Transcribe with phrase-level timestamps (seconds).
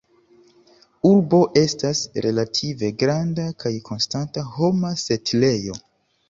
[1.09, 5.79] Urbo estas relative granda kaj konstanta homa setlejo.